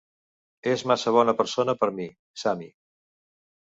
És 0.71 0.85
massa 0.93 1.13
bona 1.17 1.37
persona 1.43 1.79
per 1.85 1.93
mi, 2.01 2.11
Sammy. 2.47 2.77